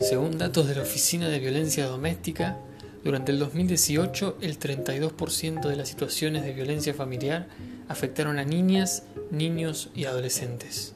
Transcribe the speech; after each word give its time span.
Según 0.00 0.38
datos 0.38 0.66
de 0.66 0.74
la 0.74 0.82
Oficina 0.82 1.28
de 1.28 1.38
Violencia 1.38 1.86
Doméstica, 1.86 2.56
durante 3.04 3.32
el 3.32 3.38
2018 3.38 4.38
el 4.40 4.58
32% 4.58 5.68
de 5.68 5.76
las 5.76 5.90
situaciones 5.90 6.42
de 6.42 6.54
violencia 6.54 6.94
familiar 6.94 7.48
afectaron 7.86 8.38
a 8.38 8.44
niñas, 8.44 9.02
niños 9.30 9.90
y 9.94 10.06
adolescentes. 10.06 10.94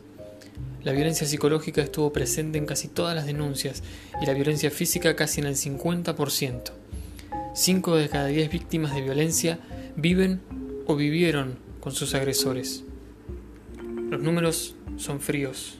La 0.82 0.92
violencia 0.92 1.26
psicológica 1.26 1.82
estuvo 1.82 2.14
presente 2.14 2.56
en 2.56 2.64
casi 2.64 2.88
todas 2.88 3.14
las 3.14 3.26
denuncias 3.26 3.82
y 4.22 4.26
la 4.26 4.32
violencia 4.32 4.70
física 4.70 5.14
casi 5.14 5.42
en 5.42 5.48
el 5.48 5.56
50%. 5.56 6.72
5 7.54 7.96
de 7.96 8.08
cada 8.08 8.26
10 8.28 8.50
víctimas 8.50 8.94
de 8.94 9.02
violencia 9.02 9.58
viven 9.96 10.40
o 10.86 10.96
vivieron 10.96 11.58
con 11.80 11.92
sus 11.92 12.14
agresores. 12.14 12.84
Los 14.08 14.22
números 14.22 14.76
son 14.96 15.20
fríos, 15.20 15.78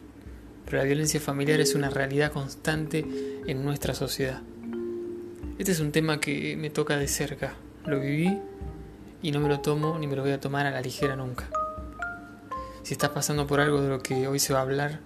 pero 0.65 0.79
la 0.79 0.85
violencia 0.85 1.21
familiar 1.21 1.61
es 1.61 1.75
una 1.75 1.91
realidad 1.91 2.33
constante 2.33 3.05
en 3.47 3.65
nuestra 3.65 3.95
sociedad. 3.95 4.43
Este 5.59 5.73
es 5.73 5.81
un 5.81 5.93
tema 5.93 6.21
que 6.21 6.57
me 6.57 6.71
toca 6.71 6.97
de 6.97 7.07
cerca, 7.07 7.55
lo 7.87 8.01
viví 8.01 8.39
y 9.23 9.31
no 9.31 9.41
me 9.41 9.49
lo 9.49 9.61
tomo 9.61 9.99
ni 9.99 10.07
me 10.07 10.17
lo 10.17 10.23
voy 10.23 10.33
a 10.33 10.41
tomar 10.41 10.67
a 10.67 10.71
la 10.71 10.81
ligera 10.81 11.17
nunca. 11.17 11.49
Si 12.83 12.93
estás 12.93 13.11
pasando 13.11 13.47
por 13.47 13.61
algo 13.61 13.81
de 13.81 13.89
lo 13.89 14.03
que 14.03 14.27
hoy 14.27 14.39
se 14.39 14.53
va 14.53 14.59
a 14.59 14.63
hablar, 14.63 15.01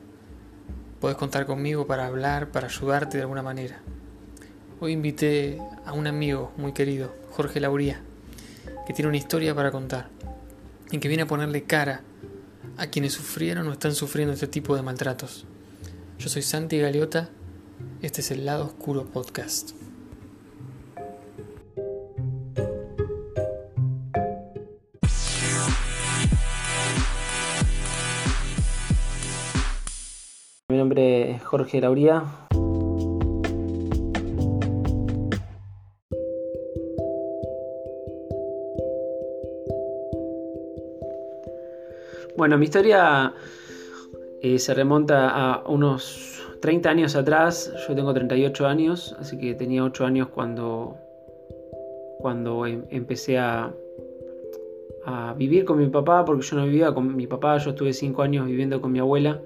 puedes 1.01 1.17
contar 1.17 1.47
conmigo 1.47 1.87
para 1.87 2.07
hablar, 2.07 2.51
para 2.51 2.67
ayudarte 2.67 3.19
de 3.19 3.23
alguna 3.23 3.43
manera. 3.43 3.81
Hoy 4.81 4.93
invité 4.93 5.59
a 5.85 5.93
un 5.93 6.07
amigo 6.07 6.53
muy 6.57 6.73
querido, 6.73 7.15
Jorge 7.31 7.61
Lauría, 7.61 8.01
que 8.87 8.95
tiene 8.95 9.09
una 9.09 9.19
historia 9.19 9.55
para 9.55 9.71
contar 9.71 10.09
y 10.91 10.99
que 10.99 11.09
viene 11.09 11.25
a 11.25 11.27
ponerle 11.27 11.65
cara 11.65 12.03
a 12.79 12.87
quienes 12.87 13.13
sufrieron 13.13 13.69
o 13.69 13.73
están 13.73 13.95
sufriendo 13.95 14.33
este 14.33 14.47
tipo 14.47 14.75
de 14.75 14.83
maltratos. 14.83 15.47
Yo 16.19 16.29
soy 16.29 16.43
Santi 16.43 16.81
Galeota, 16.81 17.29
este 18.03 18.23
es 18.23 18.33
el 18.33 18.45
Lado 18.45 18.65
Oscuro 18.67 19.05
Podcast. 19.05 19.71
Mi 30.69 30.77
nombre 30.77 31.31
es 31.31 31.43
Jorge 31.45 31.81
Lauría. 31.81 32.25
Bueno, 42.37 42.59
mi 42.59 42.65
historia 42.65 43.33
eh, 44.43 44.59
se 44.59 44.75
remonta 44.75 45.31
a 45.31 45.69
unos 45.69 46.43
30 46.61 46.91
años 46.91 47.17
atrás. 47.17 47.73
Yo 47.87 47.95
tengo 47.95 48.13
38 48.13 48.67
años, 48.67 49.17
así 49.19 49.39
que 49.39 49.55
tenía 49.55 49.85
8 49.85 50.05
años 50.05 50.29
cuando, 50.29 50.97
cuando 52.21 52.67
em, 52.67 52.85
empecé 52.91 53.39
a, 53.39 53.73
a 55.05 55.35
vivir 55.35 55.65
con 55.65 55.79
mi 55.79 55.89
papá, 55.89 56.25
porque 56.25 56.43
yo 56.43 56.57
no 56.57 56.65
vivía 56.65 56.93
con 56.93 57.17
mi 57.17 57.27
papá, 57.27 57.59
yo 57.59 57.71
estuve 57.71 57.93
5 57.93 58.23
años 58.23 58.47
viviendo 58.47 58.81
con 58.81 58.93
mi 58.93 58.99
abuela 58.99 59.41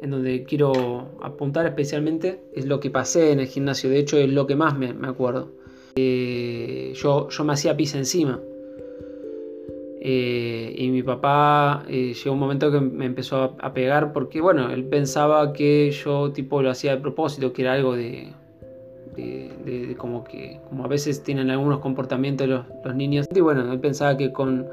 en 0.00 0.10
donde 0.10 0.44
quiero 0.44 1.08
apuntar 1.20 1.66
especialmente 1.66 2.40
es 2.54 2.64
lo 2.66 2.80
que 2.80 2.90
pasé 2.90 3.32
en 3.32 3.40
el 3.40 3.46
gimnasio, 3.46 3.90
de 3.90 3.98
hecho 3.98 4.16
es 4.16 4.30
lo 4.30 4.46
que 4.46 4.56
más 4.56 4.76
me, 4.76 4.94
acuerdo. 5.06 5.52
Eh, 5.96 6.92
yo, 6.94 7.28
yo 7.28 7.44
me 7.44 7.52
hacía 7.52 7.76
pis 7.76 7.94
encima. 7.94 8.40
Eh, 10.02 10.74
y 10.78 10.88
mi 10.88 11.02
papá 11.02 11.84
eh, 11.86 12.14
llegó 12.14 12.32
un 12.32 12.38
momento 12.38 12.72
que 12.72 12.80
me 12.80 13.04
empezó 13.04 13.54
a, 13.58 13.74
pegar 13.74 14.14
porque, 14.14 14.40
bueno, 14.40 14.70
él 14.70 14.84
pensaba 14.84 15.52
que 15.52 15.90
yo 15.90 16.32
tipo 16.32 16.62
lo 16.62 16.70
hacía 16.70 16.96
de 16.96 17.02
propósito, 17.02 17.52
que 17.52 17.62
era 17.62 17.74
algo 17.74 17.94
de, 17.94 18.32
de, 19.14 19.94
como 19.98 20.24
que, 20.24 20.60
como 20.68 20.84
a 20.84 20.88
veces 20.88 21.22
tienen 21.22 21.50
algunos 21.50 21.80
comportamientos 21.80 22.48
los, 22.48 22.94
niños. 22.94 23.28
Y 23.34 23.40
bueno, 23.40 23.70
él 23.70 23.78
pensaba 23.78 24.16
que 24.16 24.32
con, 24.32 24.66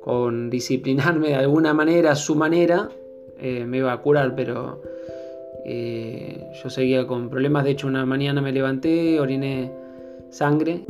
con 0.00 0.50
disciplinarme 0.50 1.28
de 1.28 1.36
alguna 1.36 1.72
manera, 1.72 2.12
a 2.12 2.16
su 2.16 2.34
manera, 2.34 2.88
eh, 3.38 3.64
me 3.66 3.78
iba 3.78 3.92
a 3.92 3.98
curar, 3.98 4.34
pero 4.34 4.82
eh, 5.64 6.50
yo 6.62 6.70
seguía 6.70 7.06
con 7.06 7.30
problemas. 7.30 7.64
De 7.64 7.70
hecho, 7.70 7.86
una 7.86 8.04
mañana 8.04 8.40
me 8.40 8.52
levanté, 8.52 9.20
oriné 9.20 9.70
sangre. 10.30 10.84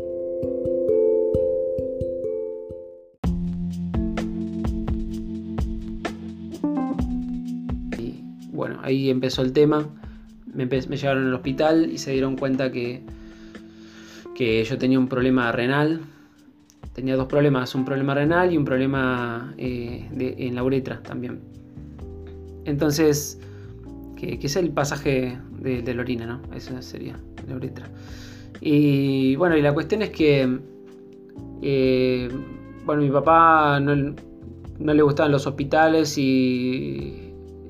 Bueno, 8.64 8.80
ahí 8.82 9.10
empezó 9.10 9.42
el 9.42 9.52
tema. 9.52 9.86
Me, 10.46 10.66
llevaron 10.66 11.26
al 11.26 11.34
hospital 11.34 11.90
y 11.92 11.98
se 11.98 12.12
dieron 12.12 12.34
cuenta 12.34 12.72
que, 12.72 13.02
que 14.34 14.64
yo 14.64 14.78
tenía 14.78 14.98
un 14.98 15.06
problema 15.06 15.52
renal. 15.52 16.00
Tenía 16.94 17.14
dos 17.14 17.26
problemas, 17.26 17.74
un 17.74 17.84
problema 17.84 18.14
renal 18.14 18.54
y 18.54 18.56
un 18.56 18.64
problema 18.64 19.52
eh, 19.58 20.08
en 20.38 20.54
la 20.54 20.64
uretra 20.64 21.02
también. 21.02 21.40
Entonces, 22.64 23.38
que, 24.16 24.38
es 24.42 24.56
el 24.56 24.70
pasaje 24.70 25.36
de, 25.60 25.94
la 25.94 26.00
orina, 26.00 26.24
¿no? 26.24 26.40
Esa 26.54 26.80
sería 26.80 27.20
la 27.46 27.56
uretra. 27.56 27.90
Y 28.62 29.36
bueno, 29.36 29.58
y 29.58 29.60
la 29.60 29.74
cuestión 29.74 30.00
es 30.00 30.08
que, 30.08 30.58
eh, 31.60 32.28
bueno, 32.86 33.02
mi 33.02 33.10
papá 33.10 33.78
no, 33.78 33.94
le 34.94 35.02
gustaban 35.02 35.32
los 35.32 35.46
hospitales 35.46 36.16
y, 36.16 37.23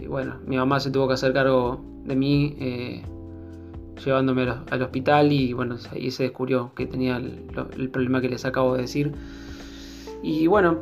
bueno, 0.08 0.36
mi 0.46 0.56
mamá 0.56 0.80
se 0.80 0.90
tuvo 0.90 1.08
que 1.08 1.14
hacer 1.14 1.32
cargo 1.32 1.80
de 2.04 2.16
mí 2.16 2.56
eh, 2.60 3.02
llevándome 4.04 4.42
al, 4.42 4.82
hospital 4.82 5.32
y 5.32 5.52
bueno, 5.52 5.76
ahí 5.92 6.10
se 6.10 6.24
descubrió 6.24 6.72
que 6.74 6.86
tenía 6.86 7.16
el, 7.16 7.88
problema 7.90 8.20
que 8.20 8.28
les 8.28 8.44
acabo 8.44 8.74
de 8.74 8.82
decir. 8.82 9.12
Y 10.22 10.46
bueno, 10.46 10.78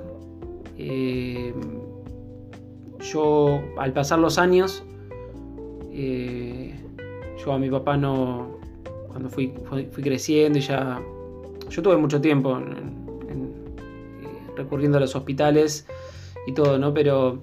eh, 0.79 1.55
yo 3.01 3.61
al 3.79 3.93
pasar 3.93 4.19
los 4.19 4.39
años, 4.39 4.83
eh, 5.93 6.75
yo 7.45 7.53
a 7.53 7.59
mi 7.59 7.71
papá 7.71 7.97
no, 7.97 8.59
cuando 9.09 9.29
fui, 9.29 9.53
fui, 9.69 10.03
creciendo 10.03 10.59
y 10.59 10.63
ya, 10.63 11.01
yo 11.69 11.83
tuve 11.83 11.97
mucho 11.97 12.21
tiempo 12.21 12.57
en, 12.59 13.03
recurriendo 14.57 14.99
a 14.99 15.01
los 15.01 15.17
hospitales 15.17 15.87
y 16.47 16.53
todo, 16.53 16.79
¿no? 16.79 16.93
Pero 16.93 17.43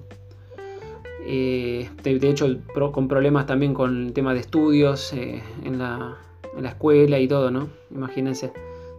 eh, 1.32 1.88
de, 2.02 2.28
hecho 2.28 2.58
con 2.90 3.06
problemas 3.06 3.46
también 3.46 3.72
con 3.72 4.06
el 4.06 4.12
tema 4.12 4.34
de 4.34 4.40
estudios 4.40 5.12
en, 5.12 5.78
la, 5.78 6.16
en, 6.56 6.62
la, 6.64 6.68
escuela 6.70 7.20
y 7.20 7.28
todo, 7.28 7.52
¿no? 7.52 7.68
Imagínense. 7.94 8.52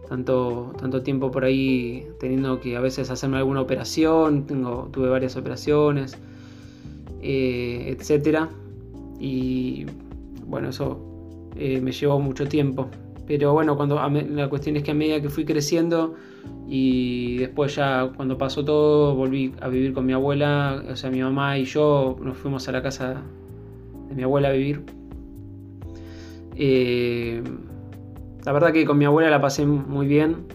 Tanto, 0.08 0.72
tanto 0.78 1.02
tiempo 1.02 1.30
por 1.30 1.44
ahí 1.44 2.06
teniendo 2.18 2.58
que 2.58 2.74
a 2.76 2.80
veces 2.80 3.10
hacerme 3.10 3.36
alguna 3.36 3.60
operación, 3.60 4.46
tengo, 4.46 4.88
tuve 4.90 5.10
varias 5.10 5.36
operaciones, 5.36 6.16
eh, 7.20 7.94
etcétera. 7.98 8.48
Y 9.20 9.84
bueno, 10.46 10.70
eso 10.70 10.98
eh, 11.56 11.82
me 11.82 11.92
llevó 11.92 12.18
mucho 12.18 12.48
tiempo. 12.48 12.88
Pero 13.26 13.52
bueno, 13.52 13.76
cuando 13.76 13.96
la 13.96 14.48
cuestión 14.48 14.76
es 14.76 14.82
que 14.82 14.90
a 14.90 14.94
medida 14.94 15.20
que 15.20 15.28
fui 15.28 15.44
creciendo 15.44 16.14
y 16.68 17.38
después 17.38 17.76
ya 17.76 18.10
cuando 18.16 18.36
pasó 18.36 18.64
todo 18.64 19.14
volví 19.14 19.54
a 19.60 19.68
vivir 19.68 19.92
con 19.94 20.06
mi 20.06 20.12
abuela, 20.12 20.82
o 20.90 20.96
sea, 20.96 21.10
mi 21.10 21.22
mamá 21.22 21.58
y 21.58 21.64
yo 21.64 22.16
nos 22.20 22.36
fuimos 22.36 22.68
a 22.68 22.72
la 22.72 22.82
casa 22.82 23.22
de 24.08 24.14
mi 24.14 24.22
abuela 24.22 24.48
a 24.48 24.52
vivir. 24.52 24.82
Eh, 26.56 27.42
la 28.44 28.52
verdad 28.52 28.72
que 28.72 28.84
con 28.84 28.98
mi 28.98 29.04
abuela 29.04 29.30
la 29.30 29.40
pasé 29.40 29.64
muy 29.66 30.06
bien, 30.06 30.46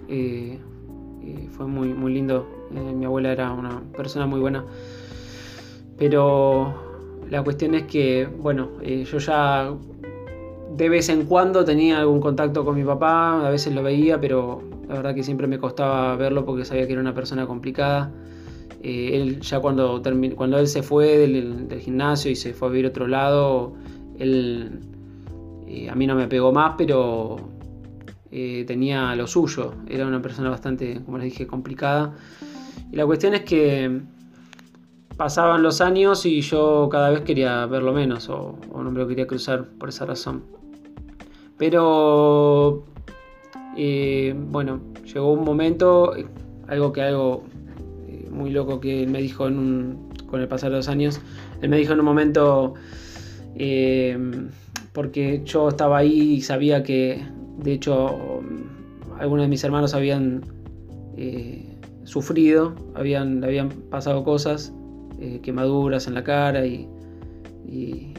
fue 1.52 1.68
muy, 1.68 1.90
muy 1.90 2.14
lindo. 2.14 2.48
mi 2.72 3.06
abuela 3.06 3.32
era 3.32 3.52
una 3.54 3.82
persona 3.96 4.26
muy 4.26 4.42
buena. 4.42 4.66
Pero 5.98 6.76
la 7.30 7.44
cuestión 7.44 7.76
es 7.76 7.84
que, 7.84 8.26
bueno, 8.26 8.70
eh, 8.82 9.04
yo 9.04 9.18
ya 9.18 9.74
de 10.76 10.90
vez 10.90 11.10
en 11.10 11.26
cuando 11.26 11.66
tenía 11.66 12.00
algún 12.00 12.20
contacto 12.20 12.64
con 12.66 12.76
mi 12.76 12.84
papá, 12.84 13.46
a 13.46 13.50
veces 13.50 13.74
lo 13.74 13.84
veía, 13.84 14.20
pero 14.20 14.62
la 14.88 14.96
verdad 14.96 15.16
que 15.16 15.24
siempre 15.24 15.48
me 15.48 15.58
costaba 15.58 16.16
verlo 16.16 16.46
porque 16.46 16.66
sabía 16.66 16.86
que 16.86 16.94
era 16.94 17.02
una 17.02 17.14
persona 17.14 17.48
complicada. 17.48 18.12
Eh, 18.84 19.12
él 19.14 19.40
ya 19.42 19.60
cuando, 19.60 20.02
cuando 20.36 20.60
él 20.60 20.68
se 20.68 20.84
fue 20.84 21.18
del, 21.18 21.68
gimnasio 21.80 22.32
y 22.32 22.36
se 22.36 22.54
fue 22.54 22.68
a 22.68 22.72
vivir 22.72 22.86
otro 22.88 23.08
lado, 23.08 23.74
él 24.20 24.80
eh, 25.68 25.90
a 25.90 25.96
mí 25.96 26.06
no 26.06 26.16
me 26.16 26.28
pegó 26.28 26.52
más, 26.52 26.76
pero 26.78 27.38
tenía 28.30 29.16
lo 29.16 29.26
suyo. 29.26 29.74
Era 29.88 30.06
una 30.06 30.22
persona 30.22 30.50
bastante, 30.50 31.02
como 31.04 31.18
les 31.18 31.32
dije, 31.32 31.48
complicada. 31.48 32.14
Y 32.92 32.96
la 32.96 33.06
cuestión 33.06 33.34
es 33.34 33.42
que 33.42 34.02
pasaban 35.18 35.64
los 35.64 35.82
años 35.82 36.26
y 36.26 36.42
yo 36.42 36.88
cada 36.92 37.10
vez 37.10 37.22
quería 37.22 37.66
verlo 37.66 37.92
menos 37.92 38.30
o, 38.30 38.58
no 38.72 38.92
me 38.92 39.00
lo 39.00 39.08
quería 39.08 39.28
cruzar 39.28 39.66
por 39.66 39.90
esa 39.90 40.06
razón. 40.06 40.44
Pero 41.58 42.84
eh, 43.76 44.36
bueno, 44.36 44.82
llegó 45.06 45.32
un 45.32 45.44
momento, 45.44 46.14
algo 46.68 46.94
que 46.94 47.02
algo 47.02 47.44
eh, 48.08 48.28
muy 48.32 48.52
loco 48.52 48.80
que 48.80 49.04
él 49.04 49.10
me 49.10 49.22
dijo 49.22 49.46
con 49.46 50.42
el 50.42 50.48
pasar 50.48 50.72
de 50.72 50.78
los 50.78 50.88
años, 50.88 51.22
él 51.62 51.70
me 51.70 51.78
dijo 51.78 51.94
en 51.94 52.00
un 52.00 52.06
momento, 52.06 52.74
eh, 53.56 54.18
porque 54.94 55.42
yo 55.46 55.70
estaba 55.70 56.00
ahí 56.00 56.34
y 56.34 56.42
sabía 56.42 56.84
que, 56.84 57.24
de 57.60 57.74
hecho, 57.74 58.42
algunos 59.20 59.46
de 59.46 59.50
mis 59.50 59.64
hermanos 59.64 59.94
habían 59.94 60.44
eh, 61.16 61.78
sufrido, 62.04 62.76
habían, 62.94 63.44
habían 63.44 63.70
pasado 63.70 64.24
cosas, 64.24 64.74
quemaduras 65.42 66.06
en 66.06 66.14
la 66.14 66.24
cara 66.24 66.64
y, 66.68 66.88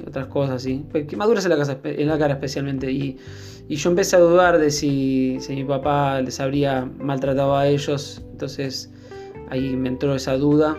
otras 0.06 0.26
cosas 0.28 0.56
así. 0.56 0.84
Pues, 0.90 1.06
quemaduras 1.06 1.44
en 1.44 1.50
la, 1.50 1.56
casa, 1.56 1.78
en 1.84 2.08
la 2.08 2.18
cara 2.18 2.34
especialmente. 2.34 2.90
Y, 2.90 3.16
yo 3.68 3.90
empecé 3.90 4.16
a 4.16 4.20
dudar 4.20 4.58
de 4.58 4.70
si, 4.70 5.38
mi 5.50 5.64
papá 5.64 6.22
les 6.22 6.40
habría 6.40 6.90
maltratado 6.98 7.54
a 7.56 7.66
ellos. 7.66 8.22
Entonces 8.32 8.90
ahí 9.50 9.76
me 9.76 9.88
entró 9.88 10.14
esa 10.14 10.36
duda 10.36 10.76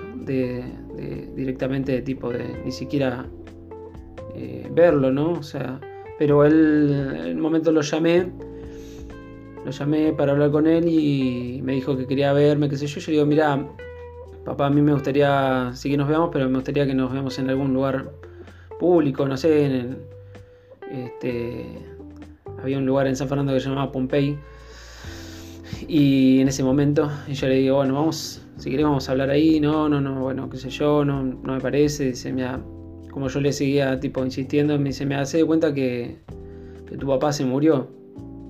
directamente 1.36 1.92
de 1.92 2.02
tipo 2.02 2.32
de 2.32 2.62
ni 2.66 2.72
siquiera 2.72 3.28
eh, 4.36 4.68
verlo, 4.72 5.12
¿no? 5.12 5.34
O 5.34 5.44
sea, 5.44 5.80
pero 6.18 6.46
él, 6.46 7.16
en 7.20 7.26
el 7.26 7.38
momento 7.38 7.72
lo 7.72 7.82
llamé 7.82 8.32
lo 9.66 9.72
llamé 9.72 10.14
para 10.14 10.32
hablar 10.32 10.52
con 10.52 10.68
él 10.68 10.88
y 10.88 11.62
me 11.64 11.74
dijo 11.74 11.98
que 11.98 12.08
quería 12.08 12.34
verme, 12.34 12.70
qué 12.70 12.78
sé 12.78 12.88
yo. 12.88 13.00
Yo 13.00 13.08
le 13.08 13.14
digo, 13.14 13.26
mira, 13.26 13.68
papá, 14.46 14.68
a 14.68 14.70
mí 14.70 14.82
me 14.82 14.94
gustaría, 14.94 15.72
sí 15.74 15.90
que 15.90 15.98
nos 15.98 16.08
veamos, 16.08 16.30
pero 16.32 16.48
me 16.50 16.56
gustaría 16.56 16.86
que 16.86 16.94
nos 16.94 17.12
veamos 17.12 17.38
en 17.40 17.50
algún 17.50 17.74
lugar 17.74 18.10
público, 18.80 19.28
no 19.28 19.38
sé, 19.38 19.66
en 19.66 19.72
el, 19.72 19.98
este, 20.92 21.66
había 22.62 22.78
un 22.78 22.86
lugar 22.86 23.08
en 23.08 23.16
San 23.16 23.28
Fernando 23.28 23.54
que 23.54 23.60
se 23.60 23.70
llamaba 23.70 23.92
Pompey. 23.92 24.38
Y 25.88 26.40
en 26.40 26.48
ese 26.48 26.64
momento, 26.64 27.10
yo 27.30 27.48
le 27.48 27.56
digo, 27.56 27.78
bueno, 27.78 27.94
vamos, 27.94 28.42
si 28.58 28.70
querés 28.70 28.86
vamos 28.86 29.08
a 29.08 29.12
hablar 29.12 29.30
ahí, 29.30 29.60
no, 29.60 29.88
no, 29.88 30.02
no, 30.02 30.22
bueno, 30.22 30.50
qué 30.50 30.58
sé 30.58 30.70
yo, 30.70 31.06
no, 31.06 31.24
no 31.24 31.54
me 31.54 31.60
parece, 31.60 32.06
dice, 32.06 32.34
mira, 32.34 32.60
como 33.12 33.28
yo 33.28 33.40
le 33.40 33.54
seguía 33.54 34.00
tipo 34.00 34.26
insistiendo, 34.26 34.78
me 34.80 34.90
dice, 34.90 35.06
me 35.06 35.16
hace 35.16 35.38
de 35.38 35.46
cuenta 35.46 35.74
que, 35.74 36.18
que 36.88 36.98
tu 36.98 37.08
papá 37.08 37.32
se 37.32 37.46
murió 37.46 38.00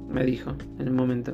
me 0.10 0.26
dijo 0.26 0.52
en 0.80 0.88
el 0.88 0.94
momento. 0.94 1.34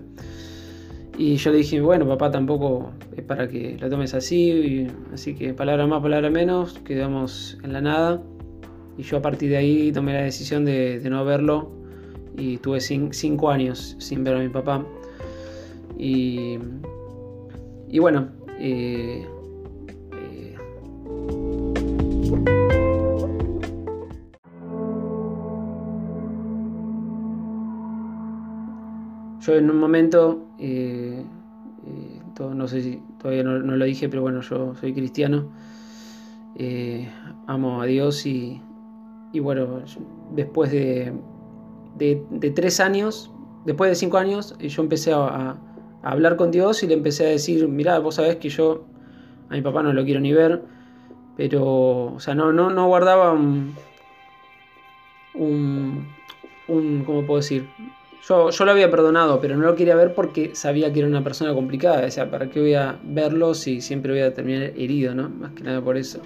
Y 1.18 1.38
yo 1.38 1.52
le 1.52 1.58
dije, 1.58 1.80
bueno, 1.80 2.06
papá, 2.08 2.30
tampoco 2.30 2.92
es 3.16 3.24
para 3.24 3.48
que 3.48 3.78
lo 3.80 3.90
tomes 3.90 4.14
así, 4.14 4.88
así 5.14 5.34
que 5.34 5.54
palabra 5.54 5.88
más, 5.88 6.02
palabra 6.02 6.30
menos, 6.30 6.78
quedamos 6.80 7.58
en 7.64 7.72
la 7.72 7.82
nada. 7.82 8.22
Y 8.98 9.04
yo 9.04 9.18
a 9.18 9.22
partir 9.22 9.50
de 9.50 9.58
ahí 9.58 9.92
tomé 9.92 10.14
la 10.14 10.22
decisión 10.22 10.66
de, 10.66 11.02
no 11.10 11.24
verlo 11.26 11.72
y 12.38 12.58
tuve 12.58 12.80
cinco 12.80 13.50
años 13.50 13.96
sin 14.00 14.24
ver 14.24 14.36
a 14.36 14.40
mi 14.40 14.50
papá. 14.50 14.86
Y, 15.98 16.58
y 17.90 18.00
bueno, 18.00 18.30
eh, 18.60 19.26
Yo 29.46 29.54
en 29.56 29.70
un 29.70 29.78
momento, 29.78 30.44
eh, 30.58 31.24
eh, 31.86 32.22
no 32.40 32.68
sé 32.68 32.82
si 32.82 33.00
todavía 33.20 33.44
no, 33.44 33.60
lo 33.60 33.86
dije, 33.86 34.10
pero 34.10 34.24
bueno, 34.24 34.42
yo 34.42 34.74
soy 34.74 34.92
cristiano, 34.92 35.52
eh, 36.56 37.08
amo 37.46 37.80
a 37.80 37.86
Dios 37.86 38.26
y, 38.26 38.60
bueno, 39.40 39.82
después 40.32 40.72
de, 40.72 41.14
tres 42.56 42.80
años, 42.80 43.32
después 43.66 43.90
de 43.90 43.96
cinco 43.96 44.18
años, 44.18 44.58
yo 44.60 44.82
empecé 44.82 45.14
a, 45.14 45.58
hablar 46.04 46.36
con 46.36 46.52
Dios 46.52 46.84
y 46.84 46.88
le 46.88 46.94
empecé 46.94 47.26
a 47.26 47.30
decir, 47.30 47.68
mira, 47.68 47.98
vos 47.98 48.16
sabés 48.16 48.36
que 48.36 48.50
yo 48.50 48.86
a 49.50 49.56
mi 49.56 49.62
papá 49.62 49.82
no 49.82 49.92
lo 49.92 50.06
quiero 50.06 50.20
ni 50.20 50.34
ver, 50.34 50.62
pero, 51.36 52.14
o 52.14 52.20
sea, 52.20 52.36
no, 52.36 52.54
no, 52.54 52.70
no 52.70 52.88
guardaba 52.88 53.34
un, 53.34 53.76
un, 55.34 57.04
¿cómo 57.06 57.26
puedo 57.26 57.42
decir? 57.42 57.68
Yo, 58.28 58.50
lo 58.50 58.72
había 58.72 58.90
perdonado, 58.90 59.40
pero 59.40 59.56
no 59.56 59.68
lo 59.68 59.76
quería 59.76 59.96
ver 59.96 60.16
porque 60.16 60.56
sabía 60.56 60.92
que 60.92 61.00
era 61.00 61.08
una 61.08 61.24
persona 61.24 61.54
complicada. 61.54 62.08
O 62.08 62.12
sea, 62.12 62.32
¿para 62.32 62.50
qué 62.50 62.60
voy 62.60 62.74
a 62.74 63.00
verlo 63.04 63.54
si 63.54 63.82
siempre 63.82 64.12
voy 64.12 64.22
a 64.22 64.34
terminar 64.34 64.64
herido, 64.76 65.14
no? 65.14 65.30
Más 65.30 65.52
que 65.52 65.64
nada 65.64 65.82
por 65.82 65.96
eso. 65.96 66.22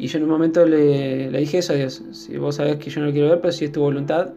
Y 0.00 0.06
yo 0.06 0.16
en 0.16 0.24
un 0.24 0.30
momento 0.30 0.64
le, 0.64 1.28
dije 1.28 1.58
eso 1.58 1.74
a 1.74 1.76
Dios. 1.76 2.02
Si 2.12 2.38
vos 2.38 2.56
sabés 2.56 2.76
que 2.76 2.88
yo 2.88 3.00
no 3.00 3.08
lo 3.08 3.12
quiero 3.12 3.28
ver, 3.28 3.40
pero 3.42 3.52
si 3.52 3.66
es 3.66 3.72
tu 3.72 3.82
voluntad, 3.82 4.32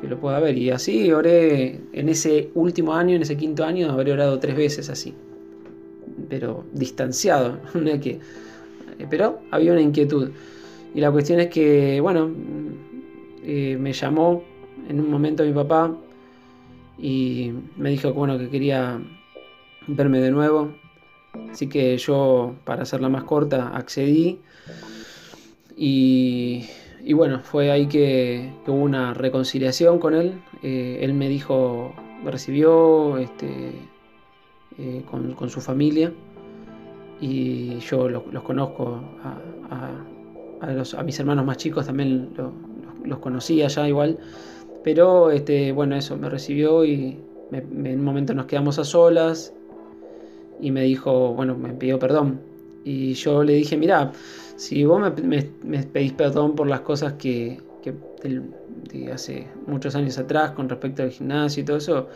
que 0.00 0.06
lo 0.06 0.20
pueda 0.20 0.38
ver. 0.38 0.56
Y 0.56 0.70
así 0.70 1.10
oré 1.10 1.80
en 1.92 2.08
ese 2.08 2.50
último 2.54 2.94
año, 2.94 3.16
en 3.16 3.22
ese 3.22 3.36
quinto 3.36 3.64
año, 3.64 3.90
habré 3.90 4.12
orado 4.12 4.38
tres 4.38 4.54
veces 4.54 4.88
así. 4.90 5.12
Pero 6.28 6.64
distanciado. 6.72 7.58
que, 8.00 8.20
pero 9.10 9.40
había 9.50 9.72
una 9.72 9.80
inquietud. 9.80 10.30
Y 10.94 11.00
la 11.00 11.10
cuestión 11.10 11.40
es 11.40 11.48
que, 11.48 12.00
bueno, 12.00 12.30
eh, 13.42 13.76
me 13.80 13.92
llamó 13.92 14.44
en 14.88 15.00
un 15.00 15.10
momento 15.10 15.42
mi 15.42 15.52
papá 15.52 15.96
y 16.96 17.50
me 17.76 17.90
dijo 17.90 18.12
bueno, 18.12 18.38
que 18.38 18.48
quería 18.50 19.00
verme 19.88 20.20
de 20.20 20.30
nuevo. 20.30 20.83
Así 21.50 21.68
que 21.68 21.96
yo, 21.98 22.54
para 22.64 22.82
hacerla 22.82 23.08
más 23.08 23.24
corta, 23.24 23.76
accedí. 23.76 24.40
Y, 25.76 26.66
bueno, 27.14 27.40
fue 27.42 27.70
ahí 27.70 27.86
que, 27.86 28.52
hubo 28.66 28.82
una 28.82 29.14
reconciliación 29.14 29.98
con 29.98 30.14
él. 30.14 30.40
Eh, 30.62 30.98
él 31.02 31.14
me 31.14 31.28
dijo, 31.28 31.94
me 32.24 32.30
recibió 32.30 33.18
este, 33.18 33.72
eh, 34.78 35.02
con, 35.08 35.50
su 35.50 35.60
familia. 35.60 36.12
Y 37.20 37.78
yo 37.78 38.08
los, 38.08 38.42
conozco 38.42 39.00
a, 40.60 40.72
los, 40.72 40.96
mis 41.04 41.18
hermanos 41.20 41.44
más 41.46 41.56
chicos, 41.56 41.86
también 41.86 42.30
los 43.04 43.18
conocía 43.18 43.68
ya 43.68 43.88
igual. 43.88 44.18
Pero 44.82 45.30
este, 45.30 45.72
bueno, 45.72 45.96
eso, 45.96 46.16
me 46.16 46.28
recibió 46.28 46.84
y 46.84 47.18
en 47.52 47.98
un 47.98 48.04
momento 48.04 48.34
nos 48.34 48.46
quedamos 48.46 48.78
a 48.78 48.84
solas 48.84 49.54
y 50.64 50.70
me 50.70 50.82
dijo, 50.82 51.34
bueno, 51.34 51.54
me 51.56 51.74
pidió 51.74 51.98
perdón. 51.98 52.40
Y 52.84 53.12
yo 53.14 53.44
le 53.44 53.52
dije, 53.52 53.76
mira, 53.76 54.12
si 54.56 54.84
vos 54.84 55.00
me, 55.22 55.42
pedís 55.82 56.12
perdón 56.14 56.54
por 56.54 56.66
las 56.66 56.80
cosas 56.80 57.14
que, 57.14 57.60
de 58.22 59.12
hace 59.12 59.46
muchos 59.66 59.94
años 59.94 60.16
atrás 60.16 60.52
con 60.52 60.68
respecto 60.68 61.02
al 61.02 61.10
gimnasio 61.10 61.62
y 61.62 61.66
todo 61.66 61.76
eso, 61.76 62.08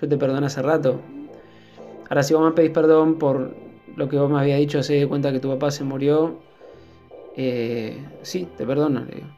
yo 0.00 0.08
te 0.08 0.16
perdono 0.16 0.46
hace 0.46 0.62
rato. 0.62 1.00
Ahora, 2.08 2.22
si 2.22 2.34
vos 2.34 2.44
me 2.44 2.52
pedís 2.52 2.70
perdón 2.70 3.18
por 3.18 3.56
lo 3.96 4.08
que 4.08 4.18
vos 4.18 4.30
me 4.30 4.38
habías 4.38 4.58
dicho, 4.58 4.82
se 4.84 4.94
de 4.94 5.08
cuenta 5.08 5.32
que 5.32 5.40
tu 5.40 5.48
papá 5.48 5.72
se 5.72 5.82
murió, 5.82 6.36
eh, 7.36 7.98
sí, 8.22 8.46
te 8.56 8.64
perdono, 8.64 9.04
le 9.04 9.14
digo 9.16 9.28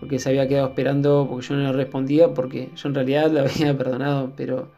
porque 0.00 0.18
se 0.18 0.30
había 0.30 0.48
quedado 0.48 0.68
esperando 0.68 1.26
porque 1.28 1.46
yo 1.46 1.56
no 1.56 1.64
le 1.64 1.72
respondía, 1.72 2.32
porque 2.32 2.70
yo 2.74 2.88
en 2.88 2.94
realidad 2.94 3.30
le 3.30 3.40
había 3.40 3.76
perdonado, 3.76 4.32
pero 4.34 4.68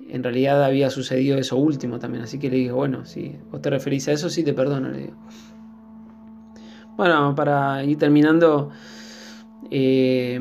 en 0.00 0.22
realidad 0.22 0.62
había 0.62 0.90
sucedido 0.90 1.38
eso 1.38 1.56
último 1.56 1.98
también, 1.98 2.24
así 2.24 2.38
que 2.38 2.50
le 2.50 2.56
dije, 2.56 2.72
bueno, 2.72 3.04
si 3.04 3.36
vos 3.50 3.62
te 3.62 3.70
referís 3.70 4.06
a 4.08 4.12
eso, 4.12 4.30
sí 4.30 4.44
te 4.44 4.52
perdono, 4.52 4.90
le 4.90 4.98
digo. 4.98 5.16
Bueno, 6.96 7.34
para 7.34 7.84
ir 7.84 7.98
terminando, 7.98 8.70
eh, 9.70 10.40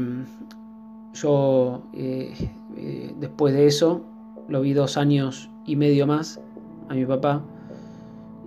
yo 1.14 1.84
eh, 1.94 2.34
eh, 2.78 3.14
después 3.20 3.54
de 3.54 3.68
eso 3.68 4.06
lo 4.48 4.62
vi 4.62 4.74
dos 4.74 4.98
años 4.98 5.50
y 5.66 5.76
medio 5.76 6.08
más 6.08 6.40
a 6.88 6.94
mi 6.94 7.06
papá 7.06 7.44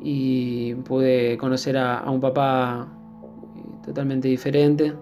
y 0.03 0.75
pude 0.77 1.37
conocer 1.37 1.77
a 1.77 2.09
un 2.09 2.21
papá 2.21 2.88
totalmente 3.85 4.29
diferente, 4.29 4.95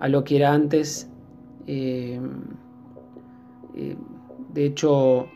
a 0.00 0.08
lo 0.08 0.24
que 0.24 0.36
era 0.36 0.52
antes. 0.52 1.10
De 1.66 2.20
hecho, 4.54 5.28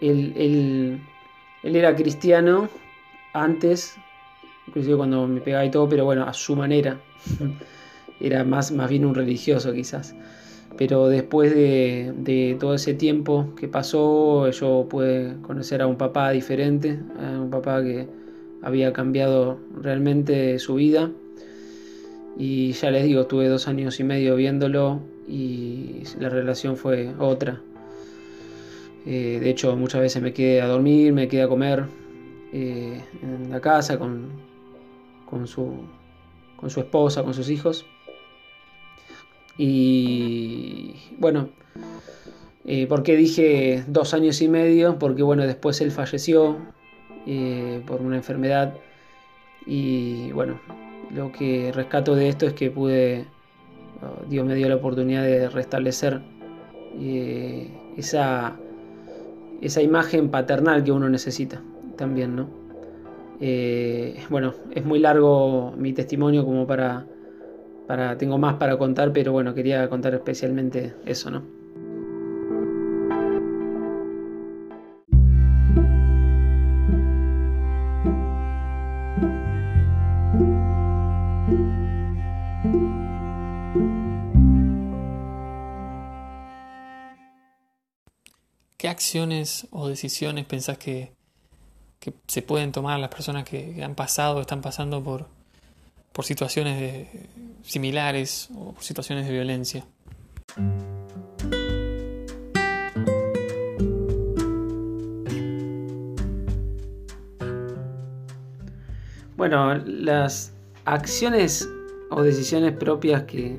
él, 0.00 1.00
era 1.62 1.94
cristiano 1.94 2.68
antes, 3.32 3.96
inclusive 4.66 4.96
cuando 4.96 5.26
me 5.26 5.40
pegaba 5.40 5.64
y 5.64 5.70
todo, 5.70 5.88
pero 5.88 6.04
bueno, 6.04 6.24
a 6.24 6.32
su 6.32 6.56
manera. 6.56 6.98
era 8.20 8.44
más, 8.44 8.72
más 8.72 8.88
bien 8.88 9.04
un 9.04 9.14
religioso 9.14 9.72
quizás. 9.72 10.14
Pero 10.78 11.08
después 11.08 11.54
de, 11.54 12.12
de, 12.16 12.56
todo 12.58 12.74
ese 12.74 12.94
tiempo 12.94 13.54
que 13.58 13.68
pasó, 13.68 14.50
yo 14.50 14.86
pude 14.88 15.36
conocer 15.42 15.82
a 15.82 15.86
un 15.86 15.96
papá 15.96 16.30
diferente, 16.30 16.98
a 17.18 17.40
un 17.40 17.50
papá 17.50 17.82
que 17.82 18.06
había 18.62 18.92
cambiado 18.92 19.58
realmente 19.80 20.58
su 20.58 20.74
vida 20.74 21.10
y 22.38 22.72
ya 22.72 22.90
les 22.90 23.04
digo, 23.04 23.26
tuve 23.26 23.48
dos 23.48 23.66
años 23.68 23.98
y 23.98 24.04
medio 24.04 24.36
viéndolo 24.36 25.00
y 25.26 26.02
la 26.20 26.28
relación 26.28 26.76
fue 26.76 27.14
otra. 27.18 27.60
Eh, 29.06 29.38
de 29.40 29.50
hecho, 29.50 29.76
muchas 29.76 30.00
veces 30.00 30.22
me 30.22 30.32
quedé 30.32 30.60
a 30.60 30.66
dormir, 30.66 31.12
me 31.12 31.28
quedé 31.28 31.42
a 31.42 31.48
comer 31.48 31.84
eh, 32.52 33.00
en 33.22 33.50
la 33.50 33.60
casa 33.60 33.98
con, 33.98 34.30
con, 35.24 35.46
su, 35.46 35.84
con 36.56 36.70
su 36.70 36.80
esposa, 36.80 37.22
con 37.22 37.32
sus 37.32 37.48
hijos. 37.48 37.86
Y 39.58 40.96
bueno, 41.18 41.50
eh, 42.64 42.86
¿por 42.86 43.02
qué 43.02 43.16
dije 43.16 43.84
dos 43.86 44.12
años 44.12 44.42
y 44.42 44.48
medio? 44.48 44.98
Porque 44.98 45.22
bueno, 45.22 45.46
después 45.46 45.80
él 45.80 45.90
falleció 45.90 46.58
por 47.86 48.02
una 48.02 48.14
enfermedad 48.14 48.74
y 49.66 50.30
bueno, 50.30 50.60
lo 51.10 51.32
que 51.32 51.72
rescato 51.72 52.14
de 52.14 52.28
esto 52.28 52.46
es 52.46 52.52
que 52.52 52.70
pude 52.70 53.26
Dios 54.28 54.44
me 54.46 54.54
dio 54.54 54.68
la 54.68 54.76
oportunidad 54.76 55.22
de 55.22 55.48
restablecer 55.48 56.20
eh, 56.98 57.70
esa, 57.96 58.56
esa 59.60 59.82
imagen 59.82 60.30
paternal 60.30 60.84
que 60.84 60.92
uno 60.92 61.08
necesita 61.08 61.62
también, 61.96 62.36
¿no? 62.36 62.48
Eh, 63.40 64.18
bueno, 64.30 64.54
es 64.74 64.84
muy 64.84 64.98
largo 64.98 65.72
mi 65.76 65.92
testimonio 65.92 66.44
como 66.44 66.66
para, 66.66 67.06
para, 67.86 68.16
tengo 68.16 68.38
más 68.38 68.54
para 68.54 68.76
contar, 68.78 69.12
pero 69.12 69.32
bueno, 69.32 69.54
quería 69.54 69.88
contar 69.88 70.14
especialmente 70.14 70.94
eso, 71.04 71.30
¿no? 71.30 71.55
¿Qué 88.78 88.88
acciones 88.88 89.66
o 89.70 89.88
decisiones 89.88 90.44
pensás 90.44 90.76
que, 90.76 91.10
se 92.28 92.42
pueden 92.42 92.72
tomar 92.72 93.00
las 93.00 93.08
personas 93.08 93.44
que 93.44 93.82
han 93.82 93.94
pasado 93.94 94.36
o 94.36 94.40
están 94.42 94.60
pasando 94.60 95.02
por, 95.02 95.26
situaciones 96.22 97.08
similares 97.62 98.48
o 98.54 98.74
por 98.74 98.84
situaciones 98.84 99.26
de 99.26 99.32
violencia? 99.32 99.86
Bueno, 109.38 109.74
las 109.86 110.52
acciones 110.84 111.66
o 112.10 112.22
decisiones 112.22 112.76
propias 112.76 113.22
que, 113.22 113.58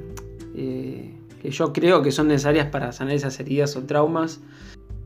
eh, 0.55 1.13
que 1.41 1.49
yo 1.49 1.73
creo 1.73 2.03
que 2.03 2.11
son 2.11 2.27
necesarias 2.27 2.67
para 2.67 2.91
sanar 2.91 3.15
esas 3.15 3.39
heridas 3.39 3.75
o 3.75 3.83
traumas 3.83 4.41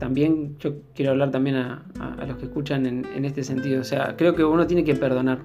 también 0.02 0.58
yo 0.58 0.80
quiero 0.96 1.12
hablar 1.12 1.30
también 1.30 1.54
a, 1.54 1.84
los 2.26 2.36
que 2.36 2.46
escuchan 2.46 2.86
en, 2.86 3.24
este 3.24 3.44
sentido. 3.44 3.82
O 3.82 3.84
sea, 3.84 4.16
creo 4.16 4.34
que 4.34 4.42
uno 4.42 4.66
tiene 4.66 4.82
que 4.82 4.96
perdonar 4.96 5.38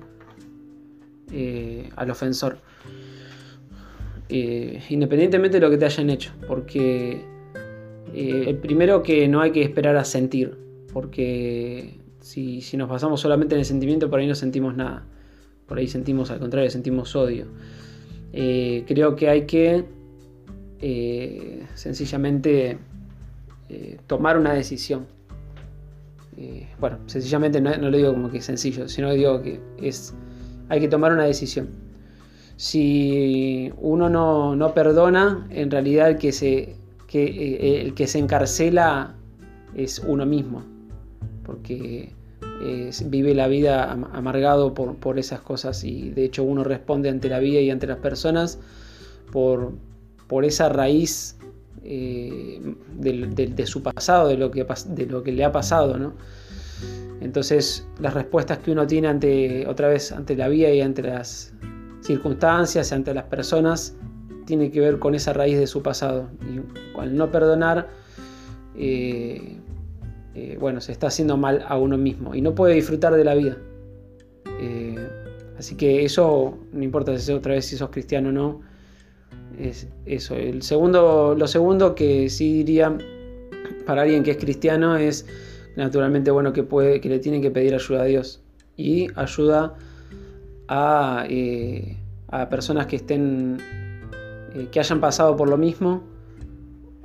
eh, 1.31 1.91
al 1.95 2.09
ofensor. 2.09 2.57
Eh, 4.29 4.81
independientemente 4.89 5.59
de 5.59 5.61
lo 5.61 5.69
que 5.69 5.77
te 5.77 5.85
hayan 5.85 6.09
hecho. 6.09 6.31
Porque 6.47 7.21
eh, 8.15 8.45
el 8.47 8.57
primero 8.57 9.03
que 9.03 9.27
no 9.27 9.41
hay 9.41 9.51
que 9.51 9.61
esperar 9.61 9.95
a 9.95 10.03
sentir. 10.03 10.57
Porque 10.91 11.99
si, 12.19 12.61
si, 12.61 12.77
nos 12.77 12.89
basamos 12.89 13.21
solamente 13.21 13.53
en 13.53 13.59
el 13.59 13.65
sentimiento, 13.65 14.09
por 14.09 14.21
ahí 14.21 14.25
no 14.25 14.33
sentimos 14.33 14.75
nada. 14.75 15.05
Por 15.67 15.77
ahí 15.77 15.87
sentimos, 15.87 16.31
al 16.31 16.39
contrario, 16.39 16.71
sentimos 16.71 17.15
odio. 17.15 17.45
creo 18.31 19.15
que 19.15 19.29
hay 19.29 19.45
que 19.45 19.85
sencillamente 21.75 22.79
eh, 23.69 23.97
tomar 24.07 24.37
una 24.37 24.53
decisión. 24.53 25.07
Eh, 26.37 26.67
bueno, 26.79 26.99
sencillamente 27.07 27.59
no, 27.59 27.75
lo 27.75 27.97
digo 27.97 28.13
como 28.13 28.29
que 28.29 28.37
es 28.37 28.45
sencillo, 28.45 28.87
sino 28.87 29.11
digo 29.11 29.41
que 29.41 29.59
es, 29.81 30.13
hay 30.69 30.79
que 30.79 30.87
tomar 30.87 31.11
una 31.11 31.25
decisión. 31.25 31.69
Si 32.55 33.71
uno 33.77 34.09
no, 34.09 34.73
perdona, 34.73 35.47
en 35.49 35.69
realidad 35.69 36.09
el 36.09 36.17
que, 36.17 36.31
se, 36.31 36.75
que, 37.07 37.25
eh, 37.25 37.81
el 37.81 37.93
que 37.93 38.07
se 38.07 38.19
encarcela 38.19 39.15
es 39.75 39.99
uno 39.99 40.25
mismo, 40.25 40.63
porque 41.43 42.13
vive 43.05 43.35
la 43.35 43.47
vida 43.47 43.91
amargado 43.91 44.73
por, 44.73 44.95
por, 44.95 45.19
esas 45.19 45.41
cosas 45.41 45.83
y 45.83 46.09
de 46.09 46.25
hecho 46.25 46.43
uno 46.43 46.63
responde 46.63 47.09
ante 47.09 47.29
la 47.29 47.37
vida 47.37 47.59
y 47.59 47.69
ante 47.69 47.85
las 47.85 47.99
personas 47.99 48.57
por, 49.31 49.73
por 50.27 50.43
esa 50.43 50.69
raíz 50.69 51.36
eh, 51.83 52.75
de, 52.97 53.67
su 53.67 53.83
pasado, 53.83 54.27
de 54.27 54.37
lo, 54.37 54.51
que, 54.51 55.31
le 55.31 55.43
ha 55.43 55.51
pasado, 55.51 55.97
¿no? 55.97 56.13
Entonces, 57.21 57.87
las 57.99 58.13
respuestas 58.13 58.59
que 58.59 58.71
uno 58.71 58.85
tiene 58.85 59.07
ante, 59.07 59.65
otra 59.67 59.87
vez, 59.87 60.11
ante 60.11 60.35
la 60.35 60.47
vida 60.47 60.69
y 60.69 60.81
ante 60.81 61.01
las 61.01 61.53
circunstancias, 62.01 62.91
ante 62.91 63.13
las 63.13 63.25
personas, 63.25 63.95
tiene 64.45 64.71
que 64.71 64.79
ver 64.79 64.99
con 64.99 65.15
esa 65.15 65.33
raíz 65.33 65.57
de 65.57 65.67
su 65.67 65.81
pasado. 65.81 66.29
Y 66.41 66.61
al 66.99 67.15
no 67.15 67.31
perdonar, 67.31 67.89
eh, 68.75 69.57
eh, 70.35 70.57
bueno, 70.59 70.81
se 70.81 70.91
está 70.91 71.07
haciendo 71.07 71.37
mal 71.37 71.63
a 71.67 71.77
uno 71.77 71.97
mismo 71.97 72.35
y 72.35 72.41
no 72.41 72.53
puede 72.53 72.75
disfrutar 72.75 73.13
de 73.13 73.23
la 73.23 73.33
vida. 73.33 73.57
así 75.57 75.75
que 75.75 76.05
eso, 76.05 76.57
no 76.71 76.83
importa 76.83 77.17
si 77.17 77.31
otra 77.31 77.53
vez 77.53 77.65
si 77.65 77.77
sos 77.77 77.89
cristiano 77.89 78.29
o 78.29 78.31
no, 78.31 78.66
es 79.59 79.87
eso. 80.05 80.35
El 80.35 80.61
segundo, 80.61 81.35
lo 81.37 81.47
segundo 81.47 81.95
que 81.95 82.29
sí 82.29 82.63
diría 82.63 82.97
para 83.85 84.03
alguien 84.03 84.23
que 84.23 84.31
es 84.31 84.37
cristiano 84.37 84.97
es 84.97 85.25
naturalmente 85.75 86.31
bueno 86.31 86.53
que 86.53 86.63
puede, 86.63 87.01
que 87.01 87.09
le 87.09 87.19
tienen 87.19 87.41
que 87.41 87.51
pedir 87.51 87.73
ayuda 87.73 88.01
a 88.01 88.05
Dios 88.05 88.41
y 88.75 89.07
ayuda 89.15 89.75
a, 90.67 91.25
eh, 91.29 91.97
personas 92.49 92.87
que 92.87 92.97
estén 92.97 93.57
eh, 94.53 94.67
que 94.71 94.79
hayan 94.79 94.99
pasado 94.99 95.35
por 95.35 95.49
lo 95.49 95.57
mismo 95.57 96.03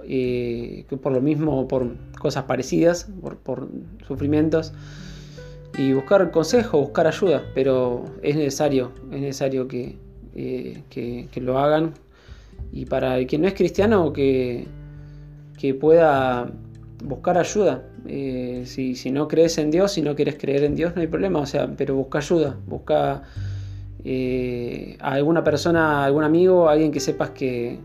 eh, 0.05 0.85
por 1.01 1.13
lo 1.13 1.21
mismo 1.21 1.69
por 1.69 1.95
cosas 2.19 2.45
parecidas 2.45 3.09
por, 3.45 3.69
sufrimientos 4.07 4.73
y 5.79 5.93
buscar 5.93 6.31
consejo 6.33 6.81
buscar 6.81 7.07
ayuda 7.07 7.45
pero 7.55 8.05
es 8.23 8.35
necesario 8.35 8.91
es 9.13 9.21
necesario 9.21 9.69
que, 9.69 9.97
que 10.35 11.41
lo 11.41 11.59
hagan 11.59 11.95
y 12.73 12.87
para 12.87 13.19
el 13.19 13.27
que 13.27 13.39
no 13.39 13.47
es 13.47 13.55
cristiano 13.55 14.13
que, 14.13 14.67
que 15.59 15.75
pueda 15.75 16.51
buscar 17.05 17.39
ayuda. 17.39 17.85
Eh, 18.07 18.63
si, 18.67 19.11
no 19.11 19.29
crees 19.29 19.59
en 19.59 19.71
Dios, 19.71 19.93
si 19.93 20.03
no 20.03 20.17
quieres 20.17 20.37
creer 20.37 20.65
en 20.65 20.75
Dios, 20.75 20.95
no 20.97 21.03
hay 21.03 21.07
problema, 21.07 21.41
o 21.41 21.47
sea, 21.47 21.71
pero 21.77 21.95
busca 21.95 22.19
ayuda, 22.19 22.57
busca 22.67 23.23
eh, 24.05 24.97
a 25.01 25.13
alguna 25.13 25.45
persona, 25.45 26.05
algún 26.05 26.25
amigo, 26.25 26.69
alguien 26.69 26.91
que 26.91 26.99
sepas 26.99 27.31
que, 27.31 27.79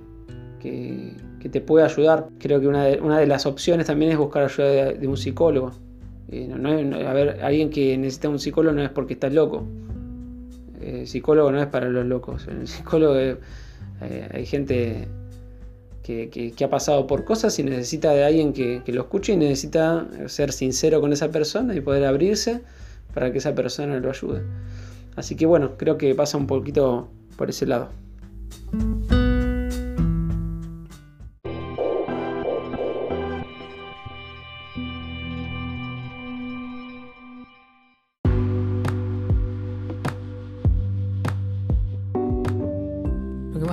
que, 0.59 1.13
te 1.51 1.61
puede 1.61 1.85
ayudar. 1.85 2.27
Creo 2.39 2.59
que 2.59 2.67
una 2.67 2.83
de, 2.83 2.99
una 2.99 3.19
de, 3.19 3.25
las 3.25 3.45
opciones 3.45 3.87
también 3.87 4.11
es 4.11 4.17
buscar 4.17 4.43
ayuda 4.43 4.91
de, 4.93 5.07
un 5.07 5.15
psicólogo. 5.15 5.71
Eh, 6.29 6.53
a 7.07 7.13
ver, 7.13 7.39
alguien 7.41 7.69
que 7.69 7.97
necesita 7.97 8.27
un 8.27 8.39
psicólogo 8.39 8.75
no 8.75 8.83
es 8.83 8.89
porque 8.89 9.13
está 9.13 9.29
loco. 9.29 9.65
El 10.81 11.07
psicólogo 11.07 11.51
no 11.51 11.61
es 11.61 11.67
para 11.67 11.87
los 11.87 12.05
locos. 12.05 12.47
El 12.47 12.67
psicólogo 12.67 13.15
es 13.15 13.37
hay 14.01 14.45
gente 14.45 15.07
que, 16.03 16.55
ha 16.63 16.69
pasado 16.69 17.05
por 17.07 17.25
cosas 17.25 17.57
y 17.59 17.63
necesita 17.63 18.11
de 18.11 18.23
alguien 18.23 18.53
que, 18.53 18.81
lo 18.87 19.01
escuche 19.01 19.33
y 19.33 19.37
necesita 19.37 20.07
ser 20.27 20.51
sincero 20.51 21.01
con 21.01 21.11
esa 21.13 21.29
persona 21.29 21.75
y 21.75 21.81
poder 21.81 22.05
abrirse 22.05 22.61
para 23.13 23.31
que 23.31 23.39
esa 23.39 23.53
persona 23.53 23.99
lo 23.99 24.09
ayude. 24.09 24.41
Así 25.15 25.35
que 25.35 25.45
bueno, 25.45 25.77
creo 25.77 25.97
que 25.97 26.13
pasa 26.15 26.37
un 26.37 26.47
poquito 26.47 27.09
por 27.35 27.49
ese 27.49 27.65
lado. 27.65 27.89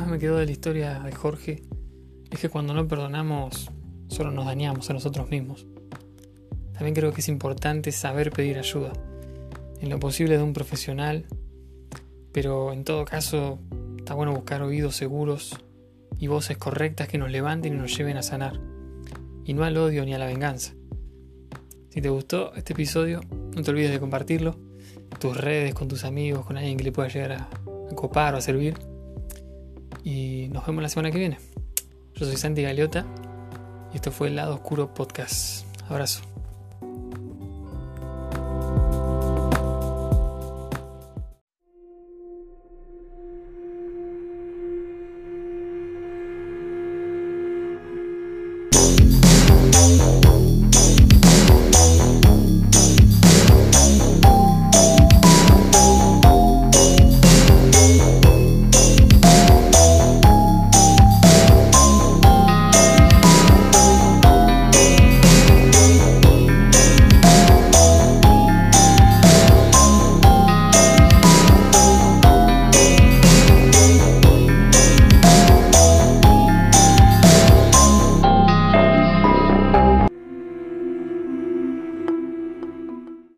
Me 0.03 0.19
quedó 0.19 0.37
de 0.39 0.47
la 0.47 0.53
historia 0.53 1.01
de 1.01 1.13
Jorge 1.13 1.63
es 2.31 2.41
que 2.41 2.49
cuando 2.49 2.75
no 2.75 2.89
perdonamos, 2.89 3.71
solo 4.09 4.33
nos 4.33 4.45
dañamos 4.45 4.91
a 4.91 4.93
nosotros 4.93 5.31
mismos. 5.31 5.67
También 6.73 6.95
creo 6.95 7.13
que 7.13 7.21
es 7.21 7.29
importante 7.29 7.93
saber 7.93 8.33
pedir 8.33 8.59
ayuda, 8.59 8.93
en 9.81 9.89
lo 9.91 10.01
posible 10.01 10.37
de 10.37 10.43
un 10.43 10.53
profesional, 10.53 11.27
pero 12.33 12.73
en 12.73 12.83
todo 12.85 13.05
caso 13.05 13.61
está 13.97 14.15
bueno 14.15 14.35
buscar 14.35 14.63
oídos 14.63 14.97
seguros 14.97 15.57
y 16.19 16.27
voces 16.27 16.57
correctas 16.57 17.07
que 17.07 17.19
nos 17.19 17.31
levanten 17.31 17.75
y 17.75 17.77
nos 17.77 17.97
lleven 17.97 18.17
a 18.17 18.23
sanar, 18.23 18.61
y 19.45 19.55
no 19.55 19.63
al 19.63 19.77
odio 19.77 20.05
ni 20.05 20.13
a 20.13 20.19
la 20.19 20.27
venganza. 20.27 20.75
Si 21.91 22.03
te 22.03 22.09
gustó 22.09 22.53
este 22.55 22.73
episodio, 22.73 23.21
no 23.55 23.63
te 23.63 23.71
olvides 23.71 23.93
de 23.93 24.01
compartirlo 24.01 24.59
tus 25.21 25.37
redes, 25.37 25.73
con 25.73 25.87
tus 25.87 26.05
amigos, 26.05 26.45
con 26.45 26.57
alguien 26.57 26.77
que 26.77 26.85
le 26.85 26.93
pueda 26.93 27.09
llegar 27.09 27.33
a 27.33 27.49
copar 27.95 28.35
o 28.35 28.39
a 28.39 28.41
servir. 28.41 28.94
Y 30.05 30.49
nos 30.53 30.67
vemos 30.67 30.83
la 30.83 30.89
semana 30.91 31.11
que 31.11 31.19
viene. 31.19 31.39
Yo 32.15 32.27
soy 32.27 32.37
Santi 32.37 32.63
Galeota 32.63 33.07
y 33.93 33.97
esto 33.97 34.13
fue 34.13 34.29
el 34.29 34.37
Lado 34.37 34.55
Oscuro 34.55 34.93
Podcast. 34.93 35.65
Abrazo. 35.89 36.34